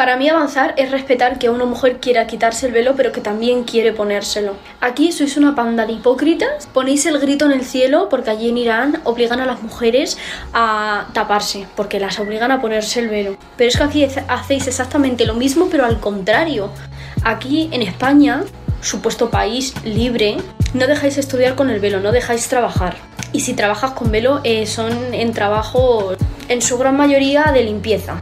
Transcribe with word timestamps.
Para 0.00 0.16
mí 0.16 0.30
avanzar 0.30 0.72
es 0.78 0.90
respetar 0.90 1.38
que 1.38 1.50
una 1.50 1.66
mujer 1.66 1.98
quiera 2.00 2.26
quitarse 2.26 2.64
el 2.66 2.72
velo 2.72 2.94
pero 2.96 3.12
que 3.12 3.20
también 3.20 3.64
quiere 3.64 3.92
ponérselo. 3.92 4.56
Aquí 4.80 5.12
sois 5.12 5.36
una 5.36 5.54
panda 5.54 5.84
de 5.84 5.92
hipócritas, 5.92 6.66
ponéis 6.72 7.04
el 7.04 7.18
grito 7.18 7.44
en 7.44 7.52
el 7.52 7.66
cielo 7.66 8.08
porque 8.08 8.30
allí 8.30 8.48
en 8.48 8.56
Irán 8.56 9.02
obligan 9.04 9.40
a 9.40 9.44
las 9.44 9.62
mujeres 9.62 10.16
a 10.54 11.08
taparse, 11.12 11.66
porque 11.76 12.00
las 12.00 12.18
obligan 12.18 12.50
a 12.50 12.62
ponerse 12.62 13.00
el 13.00 13.10
velo. 13.10 13.36
Pero 13.58 13.68
es 13.68 13.76
que 13.76 13.82
aquí 13.82 14.06
hacéis 14.26 14.68
exactamente 14.68 15.26
lo 15.26 15.34
mismo 15.34 15.68
pero 15.70 15.84
al 15.84 16.00
contrario. 16.00 16.70
Aquí 17.22 17.68
en 17.70 17.82
España, 17.82 18.44
supuesto 18.80 19.28
país 19.28 19.74
libre, 19.84 20.38
no 20.72 20.86
dejáis 20.86 21.18
estudiar 21.18 21.56
con 21.56 21.68
el 21.68 21.78
velo, 21.78 22.00
no 22.00 22.10
dejáis 22.10 22.48
trabajar. 22.48 22.96
Y 23.34 23.40
si 23.40 23.52
trabajas 23.52 23.90
con 23.90 24.10
velo 24.10 24.40
eh, 24.44 24.66
son 24.66 25.12
en 25.12 25.34
trabajo 25.34 26.14
en 26.48 26.62
su 26.62 26.78
gran 26.78 26.96
mayoría 26.96 27.52
de 27.52 27.64
limpieza. 27.64 28.18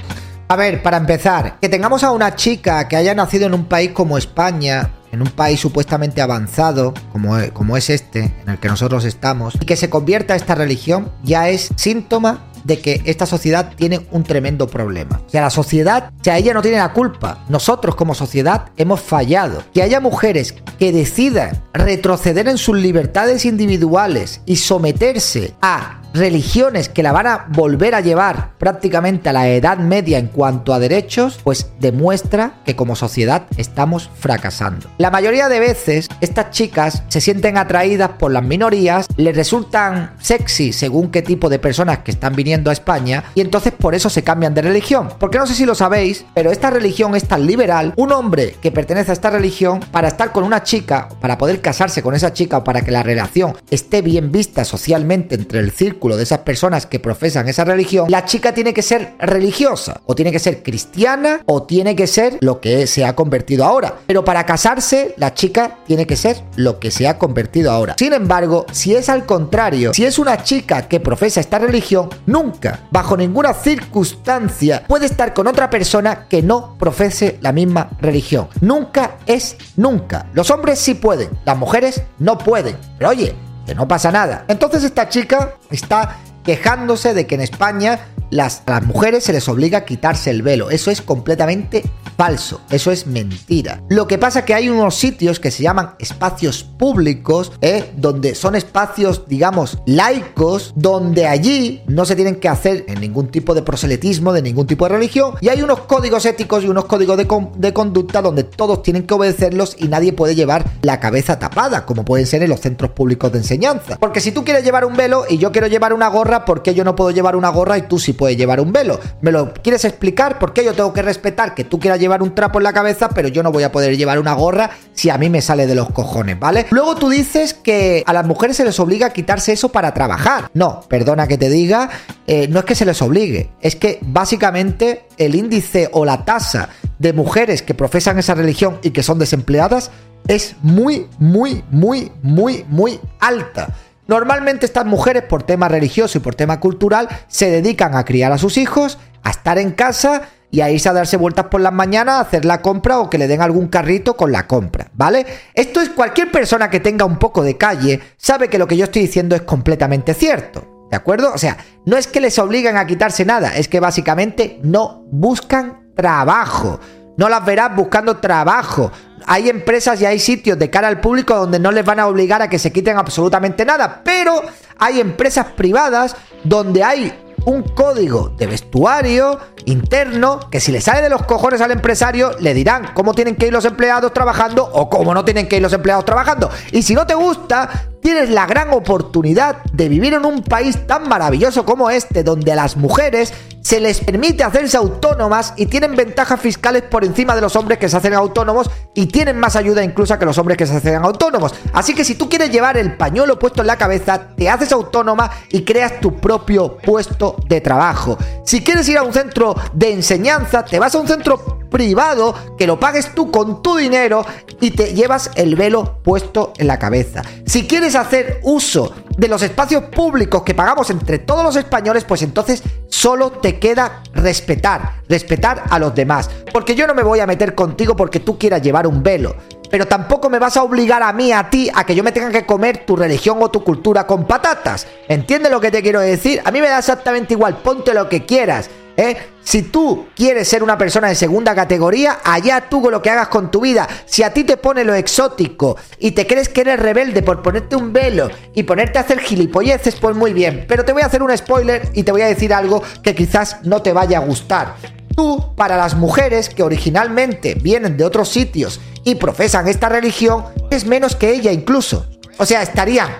A 0.51 0.57
ver, 0.57 0.83
para 0.83 0.97
empezar, 0.97 1.59
que 1.61 1.69
tengamos 1.69 2.03
a 2.03 2.11
una 2.11 2.35
chica 2.35 2.89
que 2.89 2.97
haya 2.97 3.15
nacido 3.15 3.47
en 3.47 3.53
un 3.53 3.67
país 3.67 3.91
como 3.93 4.17
España, 4.17 4.93
en 5.13 5.21
un 5.21 5.29
país 5.29 5.61
supuestamente 5.61 6.23
avanzado, 6.23 6.95
como, 7.13 7.37
como 7.53 7.77
es 7.77 7.91
este, 7.91 8.35
en 8.43 8.49
el 8.49 8.59
que 8.59 8.69
nosotros 8.69 9.05
estamos, 9.05 9.55
y 9.61 9.67
que 9.67 9.77
se 9.77 9.91
convierta 9.91 10.37
esta 10.37 10.55
religión, 10.55 11.13
ya 11.23 11.51
es 11.51 11.69
síntoma 11.77 12.47
de 12.65 12.81
que 12.81 13.03
esta 13.05 13.27
sociedad 13.27 13.75
tiene 13.77 14.07
un 14.11 14.25
tremendo 14.25 14.69
problema. 14.69 15.21
Que 15.31 15.39
a 15.39 15.43
la 15.43 15.51
sociedad, 15.51 16.13
que 16.23 16.31
a 16.31 16.39
ella 16.39 16.55
no 16.55 16.63
tiene 16.63 16.79
la 16.79 16.95
culpa. 16.95 17.45
Nosotros 17.51 17.95
como 17.95 18.15
sociedad 18.15 18.71
hemos 18.77 19.01
fallado. 19.01 19.63
Que 19.73 19.83
haya 19.83 20.01
mujeres 20.01 20.55
que 20.79 20.93
decidan 20.93 21.63
retroceder 21.73 22.49
en 22.49 22.59
sus 22.59 22.77
libertades 22.77 23.45
individuales 23.45 24.41
y 24.47 24.57
someterse 24.57 25.55
a 25.61 26.01
religiones 26.15 26.89
que 26.89 27.03
la 27.03 27.13
van 27.13 27.27
a 27.27 27.47
volver 27.49 27.95
a 27.95 28.01
llevar 28.01 28.53
prácticamente 28.59 29.29
a 29.29 29.33
la 29.33 29.49
edad 29.49 29.79
media 29.79 30.19
en 30.19 30.29
cuanto 30.29 30.73
a 30.73 30.79
derechos, 30.79 31.39
pues 31.43 31.71
demuestra 31.81 32.55
que 32.65 32.77
como 32.77 32.97
sociedad 32.97 33.47
estamos 33.57 34.11
fracasando. 34.19 34.89
La 34.99 35.11
mayoría 35.11 35.49
de 35.49 35.61
veces 35.61 36.09
estas 36.21 36.51
chicas 36.51 37.03
se 37.09 37.21
sienten 37.21 37.59
atraídas 37.59 38.11
por 38.19 38.33
las 38.33 38.43
minorías, 38.43 39.07
les 39.17 39.37
resultan 39.37 40.15
sexy 40.21 40.73
según 40.73 41.11
qué 41.11 41.23
tipo 41.23 41.49
de 41.49 41.59
personas 41.59 41.99
que 41.99 42.11
están 42.11 42.35
viniendo 42.35 42.71
a 42.71 42.73
España 42.73 43.25
y 43.35 43.41
entonces 43.41 43.73
por 43.73 43.95
eso 43.95 44.11
se 44.11 44.23
cambian 44.23 44.55
de 44.55 44.63
religión. 44.63 45.11
Porque 45.19 45.39
no 45.39 45.47
sé 45.47 45.55
si 45.55 45.67
lo 45.67 45.75
sabéis, 45.75 46.25
pero 46.35 46.51
esta 46.51 46.71
religión 46.71 47.15
es 47.15 47.27
tan 47.27 47.47
liberal, 47.47 47.93
un 47.97 48.13
hombre 48.13 48.57
que 48.61 48.73
pertenece 48.73 49.11
a 49.11 49.15
esta 49.15 49.31
religión 49.31 49.81
para 49.93 50.09
estar 50.09 50.33
con 50.33 50.45
una 50.45 50.63
chica, 50.63 51.09
para 51.21 51.39
poder 51.39 51.61
casarse 51.61 52.03
con 52.03 52.15
esa 52.15 52.33
chica 52.33 52.59
o 52.59 52.65
para 52.65 52.83
que 52.83 52.91
la 52.91 53.03
relación 53.03 53.57
esté 53.71 54.03
bien 54.03 54.33
vista 54.33 54.65
socialmente 54.65 55.35
entre 55.35 55.61
el 55.61 55.71
círculo 55.71 55.98
de 56.17 56.23
esas 56.23 56.41
personas 56.41 56.87
que 56.87 57.01
profesan 57.01 57.49
esa 57.49 57.65
religión, 57.65 58.11
la 58.11 58.25
chica 58.25 58.55
tiene 58.55 58.73
que 58.73 58.83
ser 58.83 59.15
religiosa, 59.19 60.01
o 60.07 60.15
tiene 60.15 60.33
que 60.33 60.39
ser 60.39 60.63
cristiana, 60.63 61.43
o 61.47 61.65
tiene 61.65 61.95
que 61.97 62.07
ser 62.07 62.39
lo 62.41 62.61
que 62.61 62.87
se 62.87 63.05
ha 63.05 63.15
convertido 63.15 63.65
ahora. 63.65 63.97
Pero 64.07 64.25
para 64.25 64.47
casarse, 64.47 65.15
la 65.17 65.35
chica 65.35 65.79
tiene 65.87 66.07
que 66.07 66.17
ser 66.17 66.43
lo 66.57 66.79
que 66.79 66.91
se 66.91 67.09
ha 67.09 67.19
convertido 67.19 67.71
ahora. 67.71 67.97
Sin 67.99 68.13
embargo, 68.13 68.67
si 68.73 68.95
es 68.95 69.09
al 69.09 69.27
contrario, 69.27 69.93
si 69.93 70.05
es 70.05 70.19
una 70.19 70.43
chica 70.43 70.89
que 70.89 71.01
profesa 71.01 71.41
esta 71.41 71.59
religión, 71.59 72.09
nunca, 72.27 72.87
bajo 72.91 73.17
ninguna 73.17 73.55
circunstancia, 73.55 74.85
puede 74.87 75.07
estar 75.07 75.35
con 75.35 75.47
otra 75.47 75.71
persona 75.71 76.27
que 76.29 76.43
no 76.43 76.77
profese 76.79 77.39
la 77.41 77.53
misma 77.53 77.91
religión. 78.01 78.49
Nunca 78.61 79.19
es 79.27 79.57
nunca. 79.77 80.27
Los 80.33 80.51
hombres 80.51 80.79
sí 80.79 80.95
pueden, 80.95 81.31
las 81.45 81.57
mujeres 81.57 82.03
no 82.19 82.39
pueden. 82.39 82.77
Pero 82.99 83.11
oye, 83.11 83.35
que 83.69 83.75
no 83.75 83.87
pasa 83.87 84.11
nada. 84.11 84.47
Entonces 84.49 84.83
esta 84.83 85.11
chica 85.11 85.57
está 85.71 86.17
quejándose 86.43 87.13
de 87.13 87.27
que 87.27 87.35
en 87.35 87.43
España 87.43 88.01
las, 88.31 88.63
a 88.67 88.73
las 88.73 88.87
mujeres 88.87 89.25
se 89.25 89.33
les 89.33 89.49
obliga 89.49 89.79
a 89.79 89.85
quitarse 89.85 90.31
el 90.31 90.43
velo. 90.43 90.71
Eso 90.71 90.91
es 90.91 91.03
completamente 91.03 91.85
falso, 92.17 92.61
eso 92.71 92.91
es 92.91 93.07
mentira. 93.07 93.83
Lo 93.89 94.07
que 94.09 94.19
pasa 94.19 94.41
es 94.41 94.45
que 94.45 94.55
hay 94.55 94.69
unos 94.69 94.97
sitios 94.97 95.39
que 95.39 95.51
se 95.51 95.63
llaman 95.63 95.91
espacios 95.99 96.65
públicos, 96.65 97.53
¿eh? 97.61 97.93
donde 97.97 98.35
son 98.35 98.57
espacios, 98.57 99.25
digamos, 99.29 99.79
laicos, 99.87 100.73
donde 100.75 101.27
allí 101.27 101.83
no 101.87 102.05
se 102.05 102.17
tienen 102.17 102.37
que 102.37 102.49
hacer 102.49 102.87
ningún 103.01 103.29
tipo 103.29 103.55
de 103.55 103.63
proselitismo, 103.63 104.33
de 104.33 104.43
ningún 104.43 104.67
tipo 104.67 104.85
de 104.85 104.97
religión, 104.97 105.35
y 105.41 105.49
hay 105.49 105.63
unos 105.63 105.81
códigos 105.81 106.27
éticos 106.27 106.65
y 106.65 106.69
unos 106.69 106.87
códigos 106.87 107.17
de, 107.17 107.29
de 107.57 107.73
conducta 107.73 108.21
donde 108.21 108.45
todos 108.45 108.83
tienen 108.83 109.05
que 109.05 109.15
obedecerlos 109.15 109.77
y 109.79 109.87
nadie 109.87 110.13
puede 110.13 110.35
llevar 110.35 110.65
la 110.83 110.99
cabeza 111.01 111.39
tapada, 111.39 111.87
como 111.87 112.05
pueden 112.05 112.27
ser 112.27 112.43
en 112.43 112.51
los 112.51 112.61
centros 112.61 112.91
públicos 112.91 113.31
de 113.31 113.39
enseñanza. 113.39 113.97
Porque 113.99 114.21
si 114.21 114.33
tú 114.33 114.45
quieres 114.45 114.65
llevar 114.65 114.85
un 114.85 114.97
velo 114.97 115.25
y 115.29 115.39
yo 115.39 115.53
quiero 115.53 115.69
llevar 115.69 115.93
una 115.93 116.09
gorra, 116.09 116.45
¿por 116.45 116.63
qué 116.63 116.75
yo 116.75 116.85
no 116.85 116.97
puedo 116.97 117.11
llevar 117.11 117.37
una 117.37 117.49
gorra 117.51 117.79
y 117.79 117.83
tú 117.83 117.99
sí 117.99 118.13
puedes 118.19 118.37
llevar 118.37 118.61
un 118.61 118.73
velo? 118.73 119.01
¿Me 119.23 119.33
lo 119.33 119.55
quieres 119.55 119.85
explicar? 119.85 120.39
¿Por 120.39 120.53
qué 120.53 120.65
yo 120.65 120.75
tengo 120.75 120.93
que 120.93 121.01
respetar 121.01 121.55
que 121.55 121.65
tú 121.65 121.81
quieras 121.81 121.99
llevar 121.99 122.09
llevar 122.09 122.23
un 122.23 122.35
trapo 122.35 122.59
en 122.59 122.65
la 122.65 122.73
cabeza, 122.73 123.11
pero 123.11 123.29
yo 123.29 123.43
no 123.43 123.53
voy 123.53 123.65
a 123.65 123.71
poder 123.71 123.95
llevar 123.99 124.19
una 124.19 124.33
gorra 124.33 124.71
si 124.95 125.11
a 125.11 125.19
mí 125.19 125.29
me 125.29 125.43
sale 125.43 125.67
de 125.67 125.75
los 125.75 125.91
cojones, 125.91 126.41
¿vale? 126.41 126.67
Luego 126.71 126.97
tú 126.97 127.11
dices 127.11 127.53
que 127.53 128.03
a 128.07 128.15
las 128.15 128.27
mujeres 128.27 128.57
se 128.57 128.65
les 128.65 128.81
obliga 128.81 129.09
a 129.09 129.11
quitarse 129.11 129.53
eso 129.53 129.69
para 129.69 129.93
trabajar. 129.93 130.51
No, 130.55 130.81
perdona 130.89 131.29
que 131.29 131.37
te 131.37 131.51
diga, 131.51 131.91
eh, 132.27 132.49
no 132.49 132.61
es 132.61 132.65
que 132.65 132.75
se 132.75 132.87
les 132.87 133.03
obligue, 133.03 133.51
es 133.61 133.77
que 133.77 133.99
básicamente 134.01 135.05
el 135.19 135.35
índice 135.35 135.91
o 135.93 136.07
la 136.07 136.25
tasa 136.25 136.71
de 136.99 137.13
mujeres 137.13 137.61
que 137.61 137.75
profesan 137.75 138.19
esa 138.19 138.35
religión 138.35 138.79
y 138.83 138.91
que 138.91 139.03
son 139.03 139.19
desempleadas 139.19 139.91
es 140.29 140.57
muy, 140.63 141.09
muy, 141.19 141.63
muy, 141.71 142.11
muy, 142.23 142.65
muy 142.69 142.99
alta. 143.21 143.75
Normalmente 144.09 144.65
estas 144.65 144.87
mujeres 144.87 145.23
por 145.23 145.43
tema 145.43 145.69
religioso 145.69 146.17
y 146.17 146.23
por 146.23 146.35
tema 146.35 146.61
cultural 146.61 147.09
se 147.29 147.51
dedican 147.51 147.95
a 147.95 148.07
criar 148.07 148.33
a 148.33 148.39
sus 148.39 148.57
hijos, 148.57 148.99
a 149.23 149.31
estar 149.31 149.59
en 149.59 149.73
casa 149.73 150.23
y 150.51 150.63
a 150.63 150.71
irse 150.71 150.89
a 150.89 150.95
darse 150.95 151.19
vueltas 151.19 151.47
por 151.47 151.61
las 151.61 151.75
mañanas 151.75 152.15
a 152.15 152.21
hacer 152.21 152.47
la 152.47 152.63
compra 152.63 153.01
o 153.01 153.11
que 153.11 153.19
le 153.19 153.29
den 153.29 153.43
algún 153.43 153.69
carrito 153.69 154.17
con 154.17 154.33
la 154.33 154.47
compra, 154.47 154.91
¿vale? 154.95 155.27
Esto 155.53 155.83
es 155.83 155.91
cualquier 155.91 156.33
persona 156.33 156.71
que 156.71 156.81
tenga 156.81 157.05
un 157.05 157.19
poco 157.19 157.43
de 157.43 157.59
calle 157.59 158.01
sabe 158.17 158.49
que 158.49 158.57
lo 158.57 158.67
que 158.67 158.79
yo 158.79 158.85
estoy 158.85 159.03
diciendo 159.03 159.37
es 159.37 159.43
completamente 159.43 160.15
cierto, 160.15 160.87
¿de 160.91 160.97
acuerdo? 160.97 161.35
O 161.35 161.39
sea, 161.39 161.59
no 161.85 161.99
es 161.99 162.07
que 162.07 162.23
les 162.23 162.39
obliguen 162.39 162.79
a 162.79 162.87
quitarse 162.87 163.27
nada, 163.27 163.59
es 163.59 163.69
que 163.69 163.79
básicamente 163.79 164.59
no 164.63 165.05
buscan 165.11 165.93
trabajo. 165.95 166.81
No 167.19 167.29
las 167.29 167.45
verás 167.45 167.75
buscando 167.75 168.17
trabajo. 168.19 168.91
Hay 169.27 169.51
empresas 169.51 170.01
y 170.01 170.07
hay 170.07 170.21
sitios 170.21 170.59
de 170.59 170.71
cara 170.71 170.89
al 170.89 171.01
público 171.01 171.35
donde 171.35 171.59
no 171.59 171.71
les 171.73 171.85
van 171.85 172.01
a 172.01 172.07
obligar 172.07 172.41
a 172.41 172.49
que 172.49 172.59
se 172.59 172.73
quiten 172.73 172.97
absolutamente 172.97 173.65
nada, 173.67 174.01
pero 174.03 174.41
hay 174.79 175.01
empresas 175.01 175.47
privadas 175.47 176.17
donde 176.45 176.85
hay 176.85 177.13
un 177.45 177.63
código 177.63 178.31
de 178.37 178.47
vestuario 178.47 179.39
interno 179.65 180.39
que 180.51 180.61
si 180.61 180.71
le 180.71 180.81
sale 180.81 181.03
de 181.03 181.09
los 181.09 181.25
cojones 181.25 181.61
al 181.61 181.71
empresario 181.71 182.33
le 182.41 182.55
dirán 182.55 182.91
cómo 182.95 183.15
tienen 183.15 183.37
que 183.37 183.47
ir 183.47 183.53
los 183.53 183.65
empleados 183.65 184.13
trabajando 184.13 184.65
o 184.65 184.89
cómo 184.89 185.15
no 185.15 185.25
tienen 185.25 185.49
que 185.49 185.57
ir 185.57 185.63
los 185.63 185.73
empleados 185.73 186.05
trabajando. 186.05 186.51
Y 186.73 186.83
si 186.83 186.95
no 186.95 187.07
te 187.07 187.15
gusta, 187.15 187.89
tienes 188.01 188.31
la 188.31 188.47
gran 188.47 188.73
oportunidad 188.73 189.63
de 189.73 189.89
vivir 189.89 190.15
en 190.15 190.25
un 190.25 190.43
país 190.43 190.87
tan 190.87 191.09
maravilloso 191.09 191.65
como 191.65 191.91
este, 191.91 192.23
donde 192.23 192.55
las 192.55 192.77
mujeres 192.77 193.33
se 193.69 193.81
les 193.81 194.01
permite 194.01 194.43
hacerse 194.43 194.79
autónomas 194.79 195.53
y 195.55 195.67
tienen 195.67 195.95
ventajas 195.95 196.41
fiscales 196.41 196.85
por 196.85 197.05
encima 197.05 197.35
de 197.35 197.43
los 197.43 197.55
hombres 197.55 197.77
que 197.77 197.87
se 197.87 197.99
hacen 197.99 198.15
autónomos 198.15 198.71
y 198.95 199.05
tienen 199.09 199.39
más 199.39 199.57
ayuda 199.57 199.85
incluso 199.85 200.19
que 200.19 200.25
los 200.25 200.39
hombres 200.39 200.57
que 200.57 200.65
se 200.65 200.77
hacen 200.77 201.05
autónomos. 201.05 201.55
Así 201.75 201.95
que 201.95 202.03
si 202.03 202.15
tú 202.15 202.31
quieres 202.31 202.51
llevar 202.51 202.79
el 202.79 202.97
pañuelo 202.97 203.39
puesto 203.39 203.61
en 203.61 203.67
la 203.67 203.77
cabeza, 203.77 204.29
te 204.35 204.49
haces 204.49 204.73
autónoma 204.73 205.31
y 205.51 205.67
creas 205.67 206.01
tu 206.01 206.17
propio 206.17 206.79
puesto 206.79 207.37
de 207.47 207.61
trabajo. 207.61 208.17
Si 208.43 208.65
quieres 208.65 208.89
ir 208.89 208.97
a 208.97 209.03
un 209.03 209.13
centro 209.13 209.55
de 209.75 209.93
enseñanza, 209.93 210.65
te 210.65 210.79
vas 210.79 210.95
a 210.95 211.01
un 211.01 211.07
centro 211.07 211.59
privado 211.69 212.35
que 212.57 212.67
lo 212.67 212.81
pagues 212.81 213.15
tú 213.15 213.31
con 213.31 213.63
tu 213.63 213.77
dinero 213.77 214.25
y 214.63 214.71
te 214.71 214.95
llevas 214.95 215.31
el 215.35 215.57
velo 215.57 216.01
puesto 216.03 216.55
en 216.57 216.69
la 216.69 216.79
cabeza. 216.79 217.21
Si 217.45 217.67
quieres 217.67 217.95
hacer 217.97 218.41
uso 218.45 218.95
de 219.19 219.29
los 219.29 219.43
espacios 219.43 219.83
públicos 219.85 220.43
que 220.45 220.55
pagamos 220.55 220.89
entre 220.91 221.19
todos 221.19 221.43
los 221.43 221.57
españoles, 221.57 222.05
pues 222.05 222.23
entonces 222.23 222.63
solo 222.89 223.33
te 223.33 223.59
queda 223.59 224.03
respetar, 224.15 225.03
respetar 225.09 225.65
a 225.69 225.79
los 225.79 225.95
demás. 225.95 226.31
Porque 226.53 226.77
yo 226.77 226.87
no 226.87 226.95
me 226.95 227.03
voy 227.03 227.19
a 227.21 227.27
meter 227.27 227.55
contigo 227.55 227.97
porque 227.97 228.21
tú 228.21 228.39
quieras 228.39 228.63
llevar 228.63 228.87
un 228.87 229.03
velo. 229.03 229.35
Pero 229.71 229.87
tampoco 229.87 230.31
me 230.31 230.39
vas 230.39 230.57
a 230.57 230.63
obligar 230.63 231.03
a 231.03 231.13
mí, 231.13 231.33
a 231.33 231.51
ti, 231.51 231.69
a 231.75 231.85
que 231.85 231.95
yo 231.95 232.03
me 232.03 232.13
tenga 232.13 232.31
que 232.31 232.47
comer 232.47 232.87
tu 232.87 232.97
religión 232.97 233.39
o 233.41 233.51
tu 233.51 233.63
cultura 233.65 234.07
con 234.07 234.25
patatas. 234.25 234.87
¿Entiendes 235.09 235.51
lo 235.51 235.61
que 235.61 235.73
te 235.73 235.83
quiero 235.83 236.01
decir? 236.01 236.41
A 236.45 236.53
mí 236.53 236.61
me 236.61 236.69
da 236.69 236.79
exactamente 236.79 237.35
igual, 237.35 237.59
ponte 237.59 237.93
lo 237.93 238.09
que 238.09 238.25
quieras. 238.25 238.71
¿Eh? 238.99 239.17
Si 239.45 239.63
tú 239.63 240.09
quieres 240.17 240.49
ser 240.49 240.65
una 240.65 240.77
persona 240.77 241.07
de 241.07 241.15
segunda 241.15 241.55
categoría, 241.55 242.19
allá 242.25 242.69
tú 242.69 242.83
con 242.83 242.91
lo 242.91 243.01
que 243.01 243.11
hagas 243.11 243.29
con 243.29 243.49
tu 243.49 243.61
vida. 243.61 243.89
Si 244.07 244.25
a 244.25 244.35
ti 244.35 244.43
te 244.43 244.57
pone 244.57 244.83
lo 244.83 244.93
exótico 244.93 245.77
y 246.01 246.11
te 246.11 246.27
crees 246.27 246.49
que 246.49 246.63
eres 246.63 246.81
rebelde 246.81 247.23
por 247.23 247.41
ponerte 247.41 247.77
un 247.77 247.93
velo 247.93 248.29
y 248.55 248.65
ponerte 248.65 248.99
a 248.99 249.03
hacer 249.03 249.21
gilipolleces, 249.21 249.95
pues 249.95 250.17
muy 250.17 250.33
bien. 250.33 250.65
Pero 250.69 250.85
te 250.85 250.93
voy 250.93 251.03
a 251.03 251.07
hacer 251.07 251.23
un 251.23 251.35
spoiler 251.35 251.89
y 251.95 252.03
te 252.03 252.11
voy 252.11 252.23
a 252.23 252.27
decir 252.27 252.53
algo 252.53 252.83
que 253.03 253.15
quizás 253.15 253.59
no 253.63 253.83
te 253.83 253.93
vaya 253.93 254.19
a 254.19 254.23
gustar. 254.23 254.75
Tú, 255.15 255.55
para 255.57 255.77
las 255.77 255.95
mujeres 255.95 256.49
que 256.49 256.65
originalmente 256.65 257.55
vienen 257.55 257.97
de 257.97 258.05
otros 258.05 258.29
sitios 258.29 258.81
y 259.05 259.15
profesan 259.15 259.69
esta 259.69 259.89
religión, 259.89 260.45
es 260.73 260.87
menos 260.87 261.15
que 261.15 261.31
ella 261.31 261.53
incluso. 261.53 262.05
O 262.37 262.45
sea, 262.45 262.63
estarían 262.63 263.11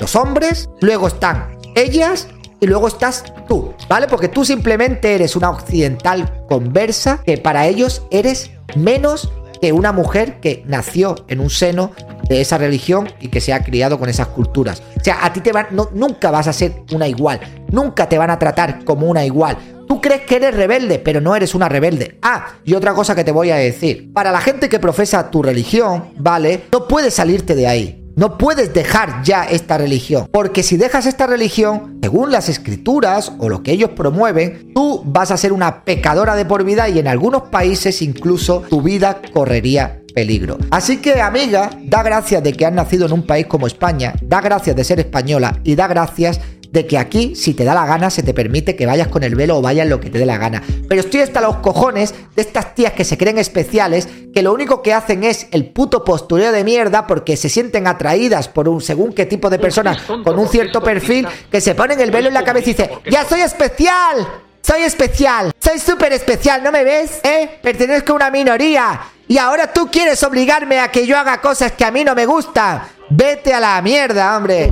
los 0.00 0.16
hombres, 0.16 0.68
luego 0.80 1.06
están 1.06 1.56
ellas 1.76 2.26
y 2.60 2.66
luego 2.66 2.88
estás 2.88 3.24
tú, 3.46 3.67
¿vale? 3.88 4.06
Porque 4.06 4.28
tú 4.28 4.44
simplemente 4.44 5.14
eres 5.14 5.36
una 5.36 5.50
occidental 5.50 6.44
conversa 6.48 7.22
que 7.24 7.38
para 7.38 7.66
ellos 7.66 8.02
eres 8.10 8.50
menos 8.76 9.30
que 9.60 9.72
una 9.72 9.92
mujer 9.92 10.40
que 10.40 10.62
nació 10.66 11.16
en 11.28 11.40
un 11.40 11.50
seno 11.50 11.92
de 12.28 12.40
esa 12.40 12.58
religión 12.58 13.08
y 13.20 13.28
que 13.28 13.40
se 13.40 13.52
ha 13.52 13.64
criado 13.64 13.98
con 13.98 14.08
esas 14.08 14.28
culturas. 14.28 14.82
O 14.96 15.02
sea, 15.02 15.24
a 15.24 15.32
ti 15.32 15.40
te 15.40 15.52
no, 15.70 15.88
nunca 15.92 16.30
vas 16.30 16.46
a 16.46 16.52
ser 16.52 16.82
una 16.92 17.08
igual, 17.08 17.40
nunca 17.70 18.08
te 18.08 18.18
van 18.18 18.30
a 18.30 18.38
tratar 18.38 18.84
como 18.84 19.06
una 19.06 19.24
igual. 19.24 19.56
Tú 19.88 20.02
crees 20.02 20.22
que 20.22 20.36
eres 20.36 20.54
rebelde, 20.54 20.98
pero 20.98 21.20
no 21.20 21.34
eres 21.34 21.54
una 21.54 21.68
rebelde. 21.68 22.18
Ah, 22.20 22.56
y 22.62 22.74
otra 22.74 22.92
cosa 22.92 23.14
que 23.14 23.24
te 23.24 23.32
voy 23.32 23.50
a 23.50 23.56
decir. 23.56 24.12
Para 24.12 24.30
la 24.30 24.42
gente 24.42 24.68
que 24.68 24.78
profesa 24.78 25.30
tu 25.30 25.42
religión, 25.42 26.10
¿vale? 26.18 26.64
No 26.70 26.86
puedes 26.86 27.14
salirte 27.14 27.54
de 27.54 27.66
ahí. 27.66 28.07
No 28.18 28.36
puedes 28.36 28.74
dejar 28.74 29.22
ya 29.22 29.44
esta 29.44 29.78
religión, 29.78 30.28
porque 30.32 30.64
si 30.64 30.76
dejas 30.76 31.06
esta 31.06 31.28
religión, 31.28 32.00
según 32.02 32.32
las 32.32 32.48
escrituras 32.48 33.30
o 33.38 33.48
lo 33.48 33.62
que 33.62 33.70
ellos 33.70 33.90
promueven, 33.90 34.72
tú 34.74 35.04
vas 35.06 35.30
a 35.30 35.36
ser 35.36 35.52
una 35.52 35.84
pecadora 35.84 36.34
de 36.34 36.44
por 36.44 36.64
vida 36.64 36.88
y 36.88 36.98
en 36.98 37.06
algunos 37.06 37.42
países 37.42 38.02
incluso 38.02 38.64
tu 38.68 38.82
vida 38.82 39.20
correría 39.32 40.02
peligro. 40.16 40.58
Así 40.72 40.96
que 40.96 41.20
amiga, 41.20 41.70
da 41.84 42.02
gracias 42.02 42.42
de 42.42 42.54
que 42.54 42.66
has 42.66 42.72
nacido 42.72 43.06
en 43.06 43.12
un 43.12 43.24
país 43.24 43.46
como 43.46 43.68
España, 43.68 44.14
da 44.20 44.40
gracias 44.40 44.74
de 44.74 44.82
ser 44.82 44.98
española 44.98 45.60
y 45.62 45.76
da 45.76 45.86
gracias 45.86 46.40
de 46.70 46.86
que 46.86 46.98
aquí, 46.98 47.34
si 47.34 47.54
te 47.54 47.64
da 47.64 47.74
la 47.74 47.86
gana, 47.86 48.10
se 48.10 48.22
te 48.22 48.34
permite 48.34 48.76
que 48.76 48.86
vayas 48.86 49.08
con 49.08 49.22
el 49.22 49.34
velo 49.34 49.58
o 49.58 49.62
vayas 49.62 49.88
lo 49.88 50.00
que 50.00 50.10
te 50.10 50.18
dé 50.18 50.26
la 50.26 50.38
gana. 50.38 50.62
Pero 50.88 51.00
estoy 51.00 51.20
hasta 51.20 51.40
los 51.40 51.56
cojones 51.56 52.14
de 52.36 52.42
estas 52.42 52.74
tías 52.74 52.92
que 52.92 53.04
se 53.04 53.16
creen 53.16 53.38
especiales, 53.38 54.08
que 54.34 54.42
lo 54.42 54.52
único 54.52 54.82
que 54.82 54.92
hacen 54.92 55.24
es 55.24 55.46
el 55.50 55.70
puto 55.70 56.04
postureo 56.04 56.52
de 56.52 56.64
mierda 56.64 57.06
porque 57.06 57.36
se 57.36 57.48
sienten 57.48 57.86
atraídas 57.86 58.48
por 58.48 58.68
un 58.68 58.80
según 58.80 59.12
qué 59.12 59.26
tipo 59.26 59.50
de 59.50 59.58
personas 59.58 60.02
con 60.02 60.38
un 60.38 60.48
cierto 60.48 60.82
perfil, 60.82 61.26
que 61.50 61.60
se 61.60 61.74
ponen 61.74 62.00
el 62.00 62.10
velo 62.10 62.28
en 62.28 62.34
la 62.34 62.44
cabeza 62.44 62.70
y 62.70 62.74
dicen, 62.74 62.90
¡Ya 63.10 63.24
soy 63.24 63.40
especial! 63.40 64.28
Soy 64.60 64.82
especial, 64.82 65.52
soy 65.58 65.78
súper 65.78 66.12
especial, 66.12 66.62
¿no 66.62 66.70
me 66.70 66.84
ves? 66.84 67.20
¿Eh? 67.22 67.58
Pertenezco 67.62 68.12
a 68.12 68.16
una 68.16 68.30
minoría. 68.30 69.00
Y 69.26 69.38
ahora 69.38 69.72
tú 69.72 69.88
quieres 69.90 70.22
obligarme 70.22 70.80
a 70.80 70.90
que 70.90 71.06
yo 71.06 71.16
haga 71.16 71.40
cosas 71.40 71.72
que 71.72 71.84
a 71.84 71.90
mí 71.90 72.04
no 72.04 72.14
me 72.14 72.26
gustan. 72.26 72.82
Vete 73.10 73.54
a 73.54 73.60
la 73.60 73.80
mierda, 73.80 74.36
hombre. 74.36 74.70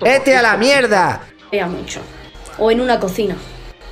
Vete 0.00 0.36
a 0.36 0.42
la 0.42 0.56
mierda. 0.56 1.20
Vea 1.52 1.66
mucho. 1.66 2.00
O 2.58 2.70
en 2.70 2.80
una 2.80 2.98
cocina. 2.98 3.36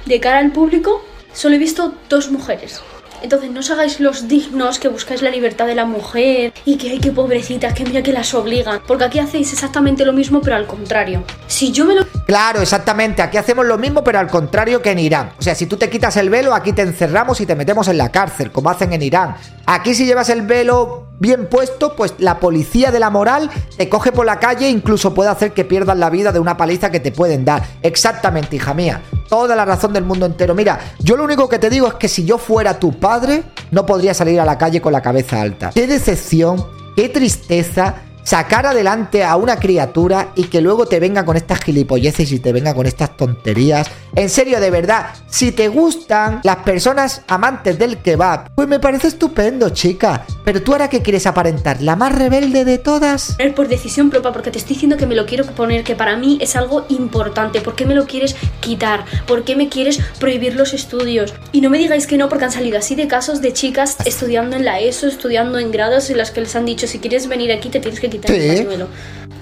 De 0.07 0.19
cara 0.21 0.39
al 0.39 0.53
público, 0.53 1.05
solo 1.33 1.55
he 1.55 1.59
visto 1.59 1.95
dos 2.09 2.31
mujeres. 2.31 2.83
Entonces 3.23 3.51
no 3.51 3.61
os 3.61 3.71
hagáis 3.71 3.99
los 3.99 4.29
dignos 4.29 4.79
que 4.79 4.89
buscáis 4.89 5.23
la 5.23 5.31
libertad 5.31 5.67
de 5.67 5.75
la 5.75 5.85
mujer 5.85 6.53
y 6.65 6.77
que 6.77 6.91
hay 6.91 6.99
que 6.99 7.13
pobrecitas, 7.13 7.73
que 7.75 7.85
mira 7.85 8.03
que 8.03 8.13
las 8.13 8.35
obligan. 8.35 8.81
Porque 8.87 9.05
aquí 9.05 9.19
hacéis 9.19 9.53
exactamente 9.53 10.05
lo 10.05 10.13
mismo, 10.13 10.41
pero 10.41 10.57
al 10.57 10.67
contrario. 10.67 11.25
Si 11.47 11.73
yo 11.73 11.85
me 11.87 11.95
lo. 11.95 12.07
Claro, 12.27 12.61
exactamente. 12.61 13.23
Aquí 13.23 13.37
hacemos 13.37 13.65
lo 13.67 13.79
mismo, 13.79 14.05
pero 14.05 14.19
al 14.19 14.29
contrario 14.29 14.83
que 14.83 14.91
en 14.91 14.99
Irán. 14.99 15.31
O 15.39 15.43
sea, 15.43 15.55
si 15.55 15.67
tú 15.67 15.77
te 15.77 15.89
quitas 15.89 16.17
el 16.17 16.29
velo, 16.29 16.55
aquí 16.55 16.73
te 16.73 16.83
encerramos 16.83 17.41
y 17.41 17.47
te 17.47 17.55
metemos 17.55 17.89
en 17.89 17.99
la 17.99 18.11
cárcel, 18.11 18.51
como 18.51 18.69
hacen 18.69 18.93
en 18.93 19.03
Irán. 19.03 19.37
Aquí 19.65 19.95
si 19.95 20.05
llevas 20.05 20.29
el 20.29 20.43
velo 20.43 21.06
bien 21.19 21.49
puesto, 21.49 21.97
pues 21.97 22.15
la 22.19 22.41
policía 22.41 22.91
de 22.91 23.01
la 23.01 23.11
moral 23.11 23.51
te 23.77 23.89
coge 23.89 24.13
por 24.13 24.27
la 24.27 24.39
calle 24.39 24.67
e 24.67 24.71
incluso 24.71 25.15
puede 25.15 25.31
hacer 25.31 25.53
que 25.53 25.65
pierdas 25.65 25.97
la 25.97 26.11
vida 26.11 26.33
de 26.33 26.39
una 26.39 26.57
paliza 26.57 26.91
que 26.91 27.01
te 27.01 27.13
pueden 27.13 27.45
dar. 27.45 27.63
Exactamente, 27.83 28.57
hija 28.57 28.75
mía. 28.75 29.03
Toda 29.29 29.57
la 29.57 29.65
razón 29.65 29.93
del 29.93 30.05
mundo 30.05 30.27
entero. 30.27 30.55
Mira, 30.55 30.79
yo 31.01 31.17
lo 31.17 31.25
único 31.25 31.49
que 31.49 31.59
te 31.59 31.71
digo 31.71 31.89
es 31.89 31.95
que 31.95 32.09
si 32.09 32.25
yo 32.25 32.39
fuera 32.39 32.79
tu 32.79 32.93
padre, 32.99 33.43
no 33.71 33.87
podría 33.87 34.15
salir 34.15 34.41
a 34.41 34.45
la 34.45 34.59
calle 34.59 34.81
con 34.81 34.93
la 34.93 35.03
cabeza 35.03 35.41
alta. 35.41 35.71
Qué 35.75 35.87
decepción, 35.87 36.65
qué 36.95 37.09
tristeza 37.09 37.95
sacar 38.27 38.67
adelante 38.67 39.23
a 39.23 39.37
una 39.37 39.57
criatura 39.57 40.33
y 40.35 40.49
que 40.49 40.61
luego 40.61 40.87
te 40.87 40.99
venga 40.99 41.25
con 41.25 41.37
estas 41.37 41.61
gilipolleces 41.61 42.33
y 42.33 42.41
te 42.41 42.53
venga 42.53 42.75
con 42.75 42.85
estas 42.85 43.17
tonterías. 43.17 43.89
En 44.17 44.29
serio, 44.29 44.59
de 44.59 44.71
verdad, 44.71 45.11
si 45.29 45.53
te 45.53 45.69
gustan 45.69 46.41
las 46.43 46.57
personas 46.57 47.23
amantes 47.29 47.79
del 47.79 47.99
kebab, 47.99 48.53
pues 48.57 48.67
me 48.67 48.81
parece 48.81 49.07
estupendo, 49.07 49.71
chica. 49.71 50.27
Pero 50.45 50.61
tú 50.61 50.73
ahora 50.73 50.91
que 50.91 51.03
quieres 51.03 51.25
aparentar, 51.27 51.81
la 51.83 51.95
más 51.95 52.17
rebelde 52.17 52.65
de 52.65 52.79
todas. 52.79 53.37
Es 53.39 53.53
por 53.53 53.69
decisión 53.69 54.11
propia, 54.11 54.33
porque 54.33 54.51
te 54.51 54.59
estoy 54.59 54.75
diciendo 54.75 54.97
que 54.97 55.07
me 55.07 55.15
lo 55.15 55.25
quiero 55.25 55.47
poner, 55.47 55.85
que 55.85 55.95
para 55.95 56.17
mí 56.17 56.37
es 56.41 56.57
algo 56.57 56.85
importante. 56.89 57.61
¿Por 57.61 57.77
qué 57.77 57.87
me 57.87 57.95
lo 57.95 58.07
quieres 58.07 58.35
quitar? 58.59 59.05
¿Por 59.29 59.45
qué 59.45 59.55
me 59.55 59.69
quieres 59.69 60.01
prohibir 60.19 60.57
los 60.57 60.75
estudios? 60.75 61.33
Y 61.53 61.61
no 61.61 61.71
me 61.71 61.79
digáis 61.79 62.09
que 62.09 62.19
no, 62.19 62.29
porque 62.29 62.47
han 62.47 62.53
salido 62.53 62.79
así 62.79 62.97
de 62.97 63.07
casos 63.07 63.41
de 63.41 63.53
chicas 63.53 63.99
estudiando 64.05 64.57
en 64.57 64.65
la 64.65 64.81
ESO, 64.81 65.07
estudiando 65.07 65.61
en 65.61 65.71
grados 65.71 66.11
en 66.11 66.17
las 66.17 66.33
que 66.33 66.41
les 66.41 66.57
han 66.57 66.65
dicho, 66.65 66.89
si 66.89 66.99
quieres 66.99 67.29
venir 67.29 67.53
aquí 67.53 67.69
te 67.69 67.79
tienes 67.79 68.01
que 68.01 68.09
quitar 68.09 68.16
Sí. 68.23 68.65
pañuelo. 68.65 68.89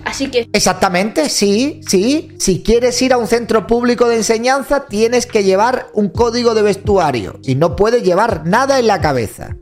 Así 0.04 0.28
que 0.28 0.48
Exactamente, 0.52 1.28
sí, 1.28 1.80
sí. 1.88 2.32
Si 2.38 2.62
quieres 2.62 3.00
ir 3.00 3.12
a 3.12 3.16
un 3.16 3.26
centro 3.26 3.66
público 3.66 4.08
de 4.08 4.16
enseñanza, 4.16 4.86
tienes 4.86 5.26
que 5.26 5.44
llevar 5.44 5.88
un 5.94 6.10
código 6.10 6.54
de 6.54 6.62
vestuario 6.62 7.40
y 7.42 7.54
no 7.54 7.74
puedes 7.74 8.02
llevar 8.02 8.46
nada 8.46 8.78
en 8.78 8.86
la 8.86 9.00
cabeza. 9.00 9.56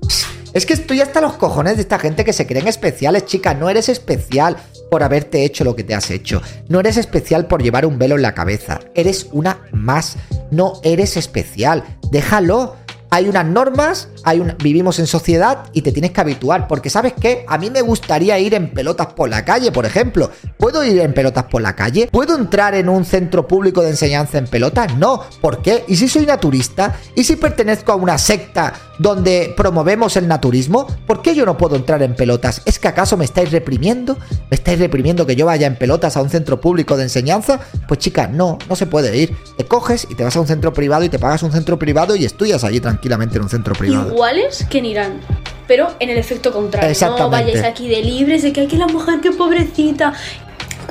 Es 0.52 0.66
que 0.66 0.74
estoy 0.74 1.00
hasta 1.00 1.22
los 1.22 1.34
cojones 1.34 1.76
de 1.76 1.82
esta 1.82 1.98
gente 1.98 2.24
que 2.24 2.34
se 2.34 2.46
creen 2.46 2.68
especiales, 2.68 3.24
chica. 3.24 3.54
No 3.54 3.70
eres 3.70 3.88
especial 3.88 4.56
por 4.90 5.02
haberte 5.02 5.44
hecho 5.44 5.64
lo 5.64 5.74
que 5.74 5.84
te 5.84 5.94
has 5.94 6.10
hecho. 6.10 6.42
No 6.68 6.80
eres 6.80 6.98
especial 6.98 7.46
por 7.46 7.62
llevar 7.62 7.86
un 7.86 7.98
velo 7.98 8.16
en 8.16 8.22
la 8.22 8.34
cabeza. 8.34 8.80
Eres 8.94 9.28
una 9.32 9.62
más. 9.72 10.16
No 10.50 10.74
eres 10.82 11.16
especial. 11.16 11.84
Déjalo. 12.10 12.76
Hay 13.14 13.28
unas 13.28 13.44
normas, 13.44 14.08
hay 14.24 14.40
un- 14.40 14.54
vivimos 14.62 14.98
en 14.98 15.06
sociedad 15.06 15.64
y 15.74 15.82
te 15.82 15.92
tienes 15.92 16.12
que 16.12 16.22
habituar. 16.22 16.66
Porque 16.66 16.88
sabes 16.88 17.12
qué, 17.12 17.44
a 17.46 17.58
mí 17.58 17.68
me 17.68 17.82
gustaría 17.82 18.38
ir 18.38 18.54
en 18.54 18.72
pelotas 18.72 19.08
por 19.08 19.28
la 19.28 19.44
calle, 19.44 19.70
por 19.70 19.84
ejemplo. 19.84 20.30
¿Puedo 20.56 20.82
ir 20.82 20.98
en 20.98 21.12
pelotas 21.12 21.44
por 21.44 21.60
la 21.60 21.76
calle? 21.76 22.08
¿Puedo 22.10 22.34
entrar 22.38 22.74
en 22.74 22.88
un 22.88 23.04
centro 23.04 23.46
público 23.46 23.82
de 23.82 23.90
enseñanza 23.90 24.38
en 24.38 24.46
pelotas? 24.46 24.96
No. 24.96 25.24
¿Por 25.42 25.60
qué? 25.60 25.84
¿Y 25.88 25.96
si 25.96 26.08
soy 26.08 26.24
naturista? 26.24 26.96
¿Y 27.14 27.24
si 27.24 27.36
pertenezco 27.36 27.92
a 27.92 27.96
una 27.96 28.16
secta 28.16 28.72
donde 28.98 29.52
promovemos 29.58 30.16
el 30.16 30.26
naturismo? 30.26 30.86
¿Por 31.06 31.20
qué 31.20 31.34
yo 31.34 31.44
no 31.44 31.58
puedo 31.58 31.76
entrar 31.76 32.02
en 32.02 32.14
pelotas? 32.16 32.62
¿Es 32.64 32.78
que 32.78 32.88
acaso 32.88 33.18
me 33.18 33.26
estáis 33.26 33.50
reprimiendo? 33.52 34.16
¿Me 34.50 34.54
estáis 34.56 34.78
reprimiendo 34.78 35.26
que 35.26 35.36
yo 35.36 35.44
vaya 35.44 35.66
en 35.66 35.76
pelotas 35.76 36.16
a 36.16 36.22
un 36.22 36.30
centro 36.30 36.62
público 36.62 36.96
de 36.96 37.02
enseñanza? 37.02 37.60
Pues 37.86 38.00
chica, 38.00 38.26
no, 38.26 38.56
no 38.70 38.74
se 38.74 38.86
puede 38.86 39.14
ir. 39.18 39.36
Te 39.58 39.66
coges 39.66 40.06
y 40.08 40.14
te 40.14 40.24
vas 40.24 40.34
a 40.34 40.40
un 40.40 40.46
centro 40.46 40.72
privado 40.72 41.04
y 41.04 41.10
te 41.10 41.18
pagas 41.18 41.42
un 41.42 41.52
centro 41.52 41.78
privado 41.78 42.16
y 42.16 42.24
estudias 42.24 42.64
allí 42.64 42.80
tranquilamente 43.02 43.36
en 43.36 43.42
un 43.42 43.48
centro 43.48 43.74
privado. 43.74 44.12
iguales 44.12 44.64
que 44.70 44.78
en 44.78 44.86
Irán. 44.86 45.20
Pero 45.66 45.88
en 45.98 46.10
el 46.10 46.18
efecto 46.18 46.52
contrario. 46.52 46.94
No 47.18 47.30
vayáis 47.30 47.64
aquí 47.64 47.88
de 47.88 48.02
libres, 48.02 48.42
de 48.42 48.52
que 48.52 48.62
hay 48.62 48.66
que 48.66 48.76
la 48.76 48.86
mujer, 48.86 49.20
que 49.20 49.32
pobrecita. 49.32 50.12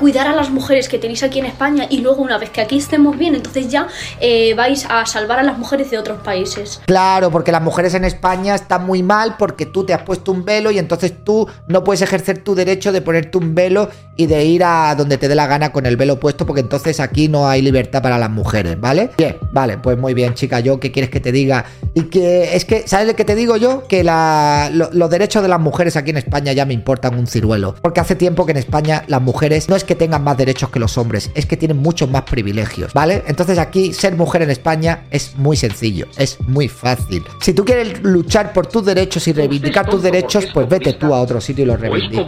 Cuidar 0.02 0.26
a 0.26 0.34
las 0.34 0.50
mujeres 0.50 0.88
que 0.88 0.98
tenéis 0.98 1.22
aquí 1.22 1.38
en 1.38 1.46
España 1.46 1.86
y 1.88 1.98
luego 1.98 2.22
una 2.22 2.36
vez 2.36 2.50
que 2.50 2.60
aquí 2.60 2.76
estemos 2.76 3.16
bien, 3.16 3.36
entonces 3.36 3.68
ya 3.68 3.86
eh, 4.18 4.52
vais 4.54 4.84
a 4.90 5.06
salvar 5.06 5.38
a 5.38 5.44
las 5.44 5.56
mujeres 5.56 5.92
de 5.92 5.98
otros 5.98 6.18
países. 6.22 6.80
Claro, 6.86 7.30
porque 7.30 7.52
las 7.52 7.62
mujeres 7.62 7.94
en 7.94 8.04
España 8.04 8.56
están 8.56 8.84
muy 8.84 9.04
mal 9.04 9.36
porque 9.38 9.64
tú 9.64 9.86
te 9.86 9.94
has 9.94 10.02
puesto 10.02 10.32
un 10.32 10.44
velo 10.44 10.72
y 10.72 10.80
entonces 10.80 11.22
tú 11.22 11.46
no 11.68 11.84
puedes 11.84 12.02
ejercer 12.02 12.42
tu 12.42 12.56
derecho 12.56 12.90
de 12.90 13.00
ponerte 13.00 13.38
un 13.38 13.54
velo 13.54 13.90
y 14.16 14.26
de 14.26 14.44
ir 14.44 14.64
a 14.64 14.92
donde 14.96 15.18
te 15.18 15.28
dé 15.28 15.36
la 15.36 15.46
gana 15.46 15.70
con 15.70 15.86
el 15.86 15.96
velo 15.96 16.18
puesto 16.18 16.46
porque 16.46 16.62
entonces 16.62 16.98
aquí 16.98 17.28
no 17.28 17.48
hay 17.48 17.62
libertad 17.62 18.02
para 18.02 18.18
las 18.18 18.30
mujeres, 18.30 18.80
¿vale? 18.80 19.10
Bien, 19.16 19.36
vale, 19.52 19.78
pues 19.78 19.96
muy 19.96 20.14
bien, 20.14 20.34
chica, 20.34 20.58
yo 20.58 20.80
qué 20.80 20.90
quieres 20.90 21.12
que 21.12 21.20
te 21.20 21.30
diga 21.30 21.64
y 21.94 22.10
que 22.10 22.56
es 22.56 22.64
que, 22.64 22.88
¿sabes 22.88 23.06
lo 23.06 23.14
que 23.14 23.24
te 23.24 23.36
digo 23.36 23.56
yo? 23.56 23.86
Que 23.86 24.02
los 24.02 25.10
derechos 25.10 25.44
de 25.44 25.48
las 25.48 25.60
mujeres 25.60 25.96
aquí 25.96 26.10
en 26.10 26.16
España 26.16 26.52
ya 26.52 26.66
me 26.66 26.74
importan 26.74 27.16
un 27.16 27.28
ciruelo, 27.28 27.76
porque 27.80 28.00
hace 28.00 28.16
tiempo 28.16 28.46
que 28.46 28.52
en 28.52 28.58
España 28.58 29.04
las 29.06 29.22
mujeres 29.22 29.68
no 29.68 29.76
es 29.76 29.84
que 29.84 29.91
tengan 29.94 30.24
más 30.24 30.36
derechos 30.36 30.70
que 30.70 30.78
los 30.78 30.98
hombres, 30.98 31.30
es 31.34 31.46
que 31.46 31.56
tienen 31.56 31.78
muchos 31.78 32.10
más 32.10 32.22
privilegios, 32.22 32.92
¿vale? 32.92 33.22
Entonces 33.26 33.58
aquí 33.58 33.92
ser 33.92 34.16
mujer 34.16 34.42
en 34.42 34.50
España 34.50 35.04
es 35.10 35.36
muy 35.36 35.56
sencillo, 35.56 36.06
es 36.16 36.40
muy 36.40 36.68
fácil. 36.68 37.24
Si 37.40 37.52
tú 37.52 37.64
quieres 37.64 38.02
luchar 38.02 38.52
por 38.52 38.66
tus 38.66 38.84
derechos 38.84 39.26
y 39.28 39.32
reivindicar 39.32 39.88
tus 39.88 40.02
derechos, 40.02 40.46
pues 40.52 40.68
vete 40.68 40.94
tú 40.94 41.14
a 41.14 41.20
otro 41.20 41.40
sitio 41.40 41.64
y 41.64 41.66
los 41.66 41.80
reivindicas. 41.80 42.26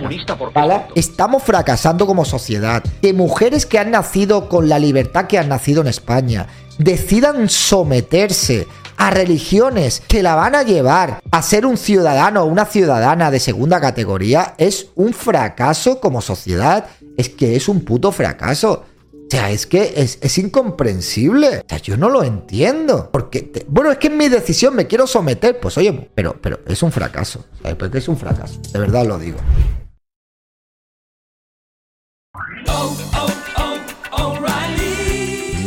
¿Vale? 0.52 0.82
Estamos 0.94 1.42
fracasando 1.42 2.06
como 2.06 2.24
sociedad. 2.24 2.82
Que 3.00 3.12
mujeres 3.12 3.66
que 3.66 3.78
han 3.78 3.90
nacido 3.90 4.48
con 4.48 4.68
la 4.68 4.78
libertad 4.78 5.26
que 5.26 5.38
han 5.38 5.48
nacido 5.48 5.80
en 5.82 5.88
España 5.88 6.46
decidan 6.78 7.48
someterse 7.48 8.66
a 8.96 9.10
religiones 9.10 10.02
que 10.06 10.22
la 10.22 10.34
van 10.34 10.54
a 10.54 10.62
llevar 10.62 11.20
a 11.30 11.42
ser 11.42 11.66
un 11.66 11.76
ciudadano 11.76 12.42
o 12.42 12.46
una 12.46 12.64
ciudadana 12.64 13.30
de 13.30 13.40
segunda 13.40 13.80
categoría 13.80 14.54
es 14.58 14.88
un 14.94 15.12
fracaso 15.12 16.00
como 16.00 16.20
sociedad. 16.20 16.86
Es 17.16 17.28
que 17.28 17.56
es 17.56 17.68
un 17.68 17.80
puto 17.80 18.12
fracaso. 18.12 18.84
O 19.12 19.30
sea, 19.30 19.50
es 19.50 19.66
que 19.66 19.94
es, 19.96 20.38
incomprensible. 20.38 21.58
O 21.58 21.68
sea, 21.68 21.78
yo 21.78 21.96
no 21.96 22.08
lo 22.08 22.22
entiendo. 22.22 23.10
Porque, 23.10 23.64
bueno, 23.68 23.90
es 23.90 23.98
que 23.98 24.08
en 24.08 24.18
mi 24.18 24.28
decisión 24.28 24.74
me 24.74 24.86
quiero 24.86 25.06
someter. 25.06 25.58
Pues 25.58 25.78
oye, 25.78 26.10
pero, 26.14 26.36
pero 26.40 26.60
es 26.66 26.82
un 26.82 26.92
fracaso. 26.92 27.44
¿Sabes? 27.62 27.76
Porque 27.76 27.98
es 27.98 28.08
un 28.08 28.16
fracaso. 28.16 28.60
De 28.72 28.78
verdad 28.78 29.06
lo 29.06 29.18
digo. 29.18 29.38